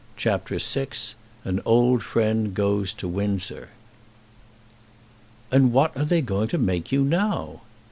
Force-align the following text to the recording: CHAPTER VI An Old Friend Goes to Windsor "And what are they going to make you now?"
CHAPTER 0.17 0.57
VI 0.57 0.87
An 1.45 1.61
Old 1.63 2.01
Friend 2.01 2.55
Goes 2.55 2.91
to 2.93 3.07
Windsor 3.07 3.69
"And 5.51 5.71
what 5.73 5.95
are 5.95 6.03
they 6.05 6.21
going 6.21 6.47
to 6.47 6.57
make 6.57 6.91
you 6.91 7.03
now?" 7.03 7.61